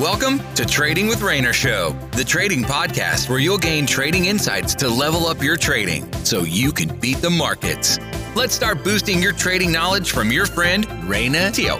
[0.00, 4.88] Welcome to Trading with Rayner Show, the trading podcast where you'll gain trading insights to
[4.88, 7.98] level up your trading so you can beat the markets.
[8.34, 11.76] Let's start boosting your trading knowledge from your friend Rayner Teo.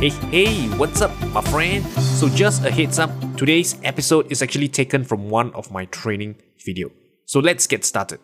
[0.00, 1.84] Hey, hey, what's up, my friend?
[2.00, 6.36] So, just a heads up, today's episode is actually taken from one of my training
[6.64, 6.90] video.
[7.26, 8.20] So, let's get started.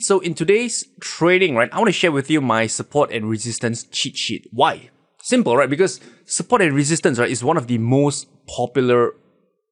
[0.00, 3.82] So, in today's trading, right, I want to share with you my support and resistance
[3.82, 4.48] cheat sheet.
[4.52, 4.88] Why?
[5.24, 5.70] Simple, right?
[5.70, 9.14] Because support and resistance, right, is one of the most popular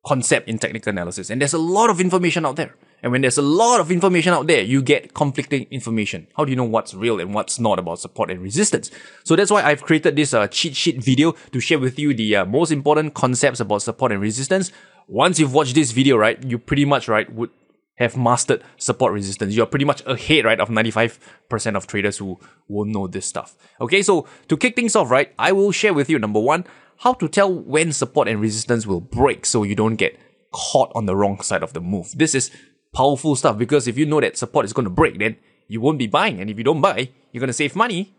[0.07, 1.29] concept in technical analysis.
[1.29, 2.75] And there's a lot of information out there.
[3.03, 6.27] And when there's a lot of information out there, you get conflicting information.
[6.39, 8.91] How do you know what's real and what's not about support and resistance?
[9.25, 12.37] So that's why I've created this uh, cheat sheet video to share with you the
[12.37, 14.73] uh, most important concepts about support and resistance.
[15.07, 17.51] Once you've watched this video, right, you pretty much, right, would
[17.97, 19.55] have mastered support resistance.
[19.55, 23.57] You're pretty much ahead, right, of 95% of traders who won't know this stuff.
[23.81, 26.65] Okay, so to kick things off, right, I will share with you number one,
[26.99, 30.19] how to tell when support and resistance will break so you don't get
[30.53, 32.13] caught on the wrong side of the move.
[32.17, 32.51] This is
[32.95, 35.37] powerful stuff because if you know that support is going to break, then
[35.69, 36.41] you won't be buying.
[36.41, 38.15] And if you don't buy, you're going to save money.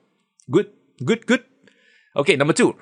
[0.50, 0.72] Good,
[1.04, 1.46] good, good.
[2.16, 2.76] Okay, number two,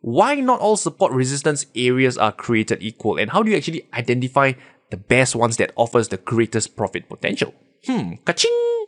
[0.00, 4.52] why not all support resistance areas are created equal and how do you actually identify
[4.90, 7.54] the best ones that offers the greatest profit potential.
[7.86, 8.86] Hmm, ka-ching!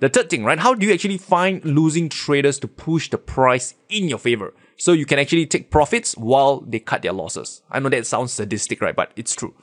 [0.00, 0.58] The third thing, right?
[0.58, 4.52] How do you actually find losing traders to push the price in your favor?
[4.76, 7.62] So you can actually take profits while they cut their losses.
[7.70, 8.96] I know that sounds sadistic, right?
[8.96, 9.54] But it's true.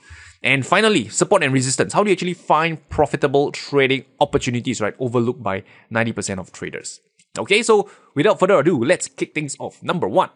[0.42, 1.94] And finally, support and resistance.
[1.94, 4.96] How do you actually find profitable trading opportunities, right?
[5.00, 7.02] Overlooked by 90% of traders.
[7.38, 9.84] Okay, so without further ado, let's kick things off.
[9.84, 10.30] Number one,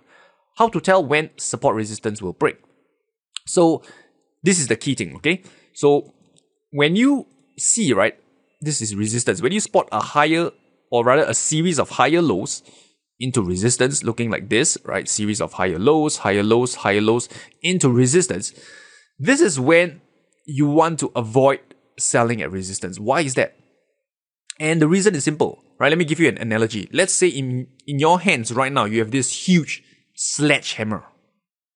[0.58, 2.58] how to tell when support resistance will break.
[3.47, 3.81] So
[4.45, 5.41] this is the key thing, okay?
[5.73, 6.13] So
[6.69, 7.25] when you
[7.57, 8.15] see, right,
[8.61, 9.41] this is resistance.
[9.41, 10.51] When you spot a higher,
[10.91, 12.61] or rather a series of higher lows
[13.19, 15.09] into resistance, looking like this, right?
[15.09, 17.27] Series of higher lows, higher lows, higher lows
[17.63, 18.53] into resistance.
[19.17, 20.01] This is when
[20.45, 21.61] you want to avoid
[21.97, 22.99] selling at resistance.
[22.99, 23.55] Why is that?
[24.59, 25.89] And the reason is simple, right?
[25.89, 26.88] Let me give you an analogy.
[26.94, 29.83] Let's say in, in your hands right now, you have this huge
[30.13, 31.03] sledgehammer,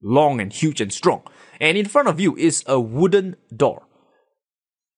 [0.04, 1.24] long and huge and strong
[1.60, 3.88] and in front of you is a wooden door.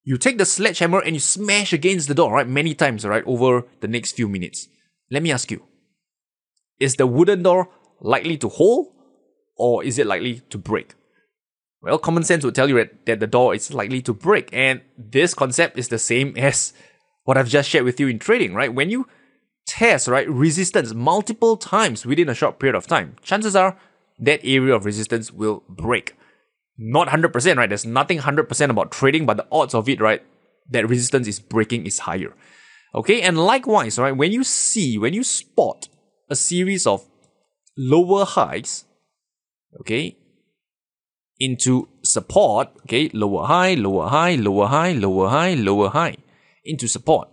[0.04, 2.48] You take the sledgehammer and you smash against the door, right?
[2.48, 3.24] Many times, right?
[3.26, 4.68] Over the next few minutes.
[5.10, 5.64] Let me ask you
[6.80, 7.70] Is the wooden door
[8.00, 8.94] likely to hold
[9.58, 10.96] or is it likely to break?
[11.82, 14.50] Well, common sense would tell you that, the door is likely to break.
[14.54, 16.74] And this concept is the same as
[17.24, 18.74] what I've just shared with you in trading, right?
[18.74, 19.08] When you
[19.68, 23.78] test, right, resistance multiple times within a short period of time, chances are
[24.20, 26.16] that area of resistance will break
[26.82, 27.70] not 100%, right?
[27.70, 30.24] There's nothing 100% about trading, but the odds of it, right,
[30.72, 32.34] that resistance is breaking is higher.
[32.96, 35.88] Okay, and likewise, right, when you see, when you spot
[36.30, 37.08] a series of
[37.78, 38.86] lower highs,
[39.80, 40.18] okay,
[41.40, 46.18] into support, okay, lower high, lower high, lower high, lower high, lower high,
[46.66, 47.30] into support.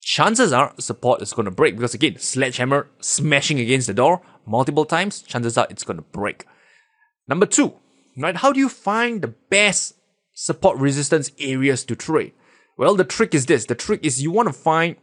[0.00, 4.84] Chances are support is going to break because again, sledgehammer smashing against the door multiple
[4.84, 6.46] times, chances are it's going to break.
[7.28, 7.74] Number two,
[8.16, 8.36] right?
[8.36, 9.94] How do you find the best
[10.32, 12.32] support resistance areas to trade?
[12.76, 13.64] Well, the trick is this.
[13.66, 14.96] The trick is you want to find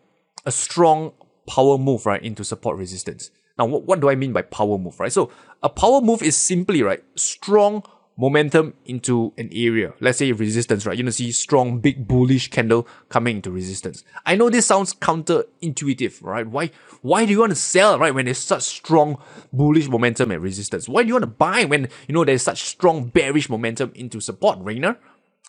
[0.46, 1.14] a strong
[1.48, 3.32] power move, right, into support resistance.
[3.58, 5.12] Now, what, what do I mean by power move, right?
[5.12, 5.32] So,
[5.62, 7.84] a power move is simply, right, strong
[8.18, 9.94] momentum into an area.
[10.00, 10.98] Let's say resistance, right?
[10.98, 14.04] You're gonna see strong, big bullish candle coming into resistance.
[14.26, 16.48] I know this sounds counterintuitive, right?
[16.48, 16.72] Why
[17.02, 19.18] why do you want to sell, right, when there's such strong
[19.52, 20.88] bullish momentum at resistance?
[20.88, 24.22] Why do you want to buy when you know there's such strong bearish momentum into
[24.22, 24.98] support, Rayner?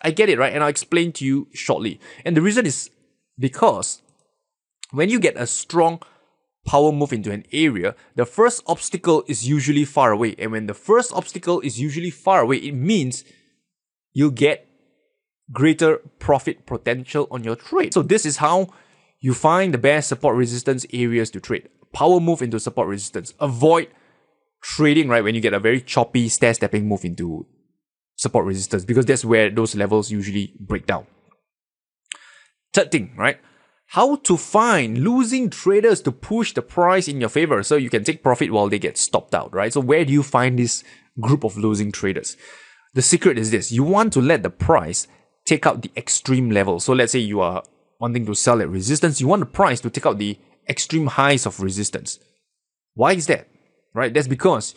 [0.01, 0.53] I get it, right?
[0.53, 1.99] And I'll explain to you shortly.
[2.25, 2.89] And the reason is
[3.39, 4.01] because
[4.91, 6.01] when you get a strong
[6.65, 10.35] power move into an area, the first obstacle is usually far away.
[10.37, 13.23] And when the first obstacle is usually far away, it means
[14.13, 14.67] you'll get
[15.51, 17.93] greater profit potential on your trade.
[17.93, 18.67] So this is how
[19.19, 21.69] you find the best support resistance areas to trade.
[21.93, 23.33] Power move into support resistance.
[23.39, 23.87] Avoid
[24.61, 27.45] trading, right, when you get a very choppy stair stepping move into
[28.17, 31.05] support resistance because that's where those levels usually break down.
[32.73, 33.39] Third thing, right?
[33.87, 38.03] How to find losing traders to push the price in your favor so you can
[38.03, 39.71] take profit while they get stopped out, right?
[39.71, 40.83] So where do you find this
[41.19, 42.35] group of losing traders?
[42.93, 43.71] The secret is this.
[43.71, 45.07] You want to let the price
[45.45, 46.79] take out the extreme level.
[46.79, 47.63] So let's say you are
[47.99, 49.21] wanting to sell at resistance.
[49.21, 50.37] You want the price to take out the
[50.67, 52.19] extreme highs of resistance.
[52.95, 53.47] Why is that?
[53.93, 54.13] Right?
[54.13, 54.75] That's because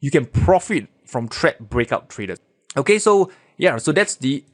[0.00, 2.38] you can profit from threat breakout traders.
[2.76, 4.44] Okay, so yeah, so that's the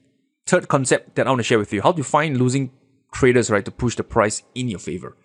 [0.46, 1.82] third concept that I want to share with you.
[1.82, 2.70] How to find losing
[3.18, 5.16] traders, right, to push the price in your favor.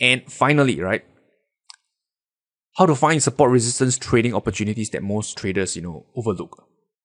[0.00, 1.04] And finally, right,
[2.76, 6.64] how to find support resistance trading opportunities that most traders, you know, overlook.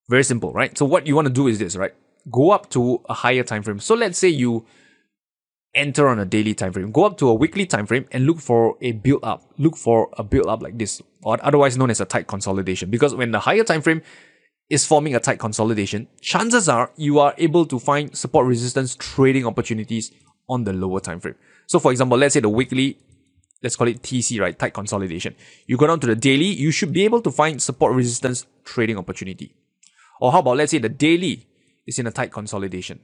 [0.09, 0.77] Very simple, right?
[0.77, 1.93] So what you want to do is this, right?
[2.29, 3.79] Go up to a higher time frame.
[3.79, 4.65] So let's say you
[5.73, 6.91] enter on a daily time frame.
[6.91, 9.43] Go up to a weekly time frame and look for a build up.
[9.57, 12.89] Look for a build up like this, or otherwise known as a tight consolidation.
[12.89, 14.01] Because when the higher time frame
[14.69, 19.45] is forming a tight consolidation, chances are you are able to find support resistance trading
[19.45, 20.11] opportunities
[20.51, 21.35] on the lower time frame.
[21.65, 22.97] So for example, let's say the weekly,
[23.63, 24.57] let's call it TC, right?
[24.57, 25.35] Tight consolidation.
[25.65, 28.97] You go down to the daily, you should be able to find support resistance trading
[28.97, 29.55] opportunity.
[30.19, 31.47] Or how about let's say the daily
[31.87, 32.99] is in a tight consolidation.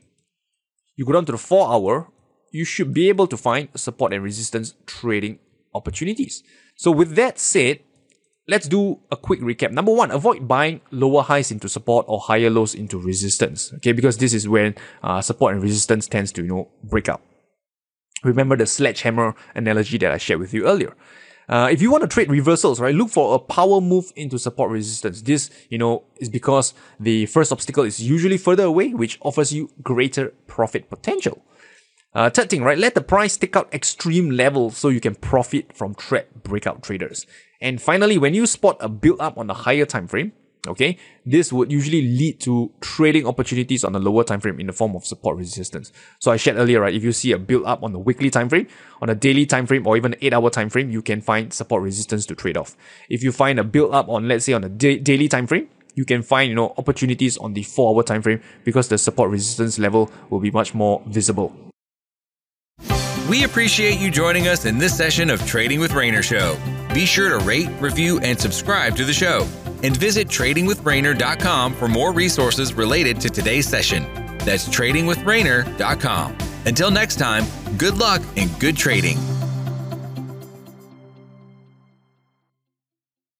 [0.98, 2.12] You go down to the four hour,
[2.52, 5.40] you should be able to find support and resistance trading
[5.74, 6.44] opportunities.
[6.76, 7.80] So with that said,
[8.48, 9.72] let's do a quick recap.
[9.72, 13.74] Number one, avoid buying lower highs into support or higher lows into resistance.
[13.76, 17.22] Okay, because this is when uh, support and resistance tends to you know break up.
[18.24, 20.96] Remember the sledgehammer analogy that I shared with you earlier.
[21.50, 24.70] Uh, if you want to trade reversals, right, look for a power move into support
[24.70, 25.22] resistance.
[25.22, 29.70] This, you know, is because the first obstacle is usually further away, which offers you
[29.82, 31.46] greater profit potential.
[32.14, 32.78] Uh, third thing, right?
[32.78, 37.26] Let the price take out extreme levels so you can profit from threat breakout traders.
[37.62, 40.34] And finally, when you spot a build up on a higher time frame,
[40.70, 44.74] okay, this would usually lead to trading opportunities on the lower time frame in the
[44.74, 45.92] form of support resistance.
[46.20, 46.94] So I shared earlier, right?
[46.94, 48.68] If you see a build up on the weekly time frame,
[49.02, 51.54] on a daily time frame, or even an eight hour time frame, you can find
[51.54, 52.76] support resistance to trade off.
[53.10, 55.70] If you find a build up on, let's say, on a da- daily time frame,
[55.96, 59.30] you can find you know opportunities on the four hour time frame because the support
[59.32, 61.54] resistance level will be much more visible.
[63.28, 66.58] We appreciate you joining us in this session of Trading with Rayner Show.
[66.94, 69.46] Be sure to rate, review, and subscribe to the show.
[69.84, 74.04] And visit tradingwithrayner.com for more resources related to today's session.
[74.40, 76.38] That's tradingwithrayner.com.
[76.66, 77.46] Until next time,
[77.78, 79.37] good luck and good trading.